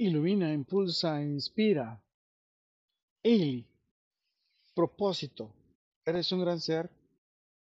[0.00, 2.00] Ilumina, impulsa, inspira.
[3.24, 3.66] Ili.
[4.72, 5.52] Propósito.
[6.06, 6.88] Eres un gran ser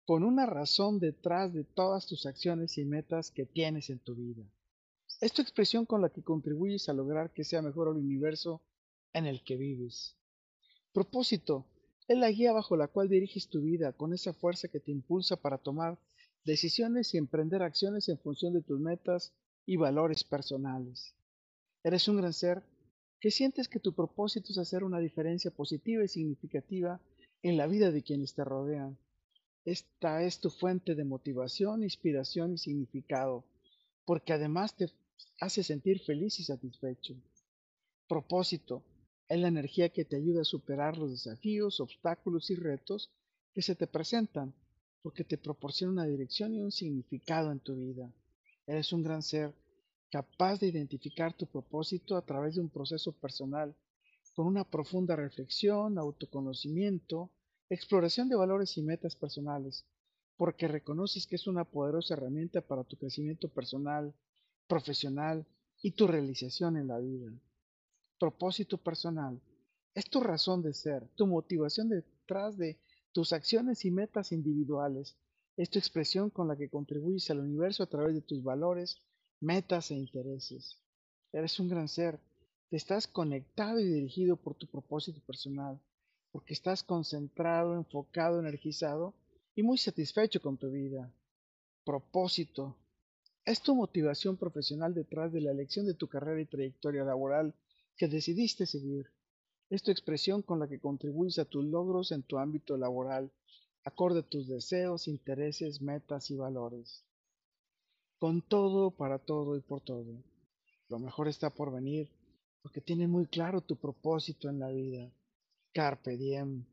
[0.03, 4.43] con una razón detrás de todas tus acciones y metas que tienes en tu vida.
[5.21, 8.63] Es tu expresión con la que contribuyes a lograr que sea mejor el universo
[9.13, 10.17] en el que vives.
[10.91, 11.67] Propósito
[12.07, 15.35] es la guía bajo la cual diriges tu vida con esa fuerza que te impulsa
[15.35, 15.99] para tomar
[16.45, 19.35] decisiones y emprender acciones en función de tus metas
[19.67, 21.13] y valores personales.
[21.83, 22.63] Eres un gran ser
[23.19, 27.01] que sientes que tu propósito es hacer una diferencia positiva y significativa
[27.41, 28.97] en la vida de quienes te rodean.
[29.65, 33.45] Esta es tu fuente de motivación, inspiración y significado,
[34.05, 34.91] porque además te
[35.39, 37.15] hace sentir feliz y satisfecho.
[38.07, 38.83] Propósito
[39.27, 43.11] es la energía que te ayuda a superar los desafíos, obstáculos y retos
[43.53, 44.53] que se te presentan,
[45.01, 48.11] porque te proporciona una dirección y un significado en tu vida.
[48.67, 49.53] Eres un gran ser
[50.13, 53.75] capaz de identificar tu propósito a través de un proceso personal,
[54.35, 57.31] con una profunda reflexión, autoconocimiento,
[57.67, 59.87] exploración de valores y metas personales,
[60.37, 64.13] porque reconoces que es una poderosa herramienta para tu crecimiento personal,
[64.67, 65.47] profesional
[65.81, 67.31] y tu realización en la vida.
[68.19, 69.41] Propósito personal
[69.95, 72.77] es tu razón de ser, tu motivación detrás de
[73.13, 75.17] tus acciones y metas individuales.
[75.57, 79.01] Es tu expresión con la que contribuyes al universo a través de tus valores,
[79.43, 80.79] metas e intereses.
[81.33, 82.17] Eres un gran ser.
[82.69, 85.79] Te estás conectado y dirigido por tu propósito personal,
[86.31, 89.13] porque estás concentrado, enfocado, energizado
[89.53, 91.13] y muy satisfecho con tu vida.
[91.83, 92.77] Propósito.
[93.45, 97.53] Es tu motivación profesional detrás de la elección de tu carrera y trayectoria laboral
[97.97, 99.11] que decidiste seguir.
[99.69, 103.29] Es tu expresión con la que contribuyes a tus logros en tu ámbito laboral,
[103.83, 107.03] acorde a tus deseos, intereses, metas y valores.
[108.19, 110.23] Con todo, para todo y por todo.
[110.89, 112.09] Lo mejor está por venir,
[112.61, 115.11] porque tienes muy claro tu propósito en la vida.
[115.73, 116.65] Carpe diem.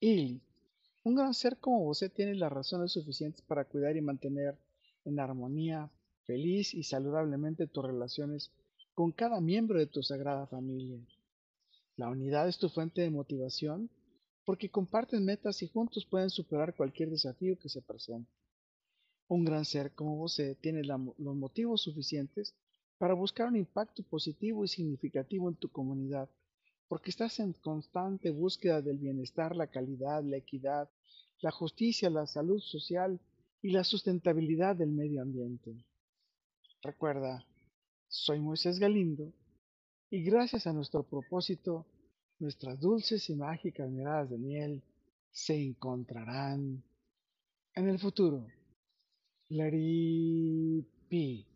[0.00, 0.40] Y
[1.04, 4.58] un gran ser como vos tiene las razones suficientes para cuidar y mantener
[5.04, 5.90] en armonía,
[6.24, 8.50] feliz y saludablemente tus relaciones
[8.94, 10.98] con cada miembro de tu sagrada familia.
[11.96, 13.88] La unidad es tu fuente de motivación
[14.44, 18.30] porque comparten metas y juntos pueden superar cualquier desafío que se presente.
[19.28, 22.54] Un gran ser como vos tiene los motivos suficientes
[22.98, 26.28] para buscar un impacto positivo y significativo en tu comunidad
[26.88, 30.88] porque estás en constante búsqueda del bienestar, la calidad, la equidad,
[31.40, 33.20] la justicia, la salud social
[33.62, 35.84] y la sustentabilidad del medio ambiente.
[36.82, 37.44] Recuerda,
[38.08, 39.32] soy Moisés Galindo
[40.10, 41.86] y gracias a nuestro propósito,
[42.38, 44.82] nuestras dulces y mágicas miradas de miel
[45.32, 46.84] se encontrarán
[47.74, 48.46] en el futuro.
[49.52, 51.46] लड़ीपी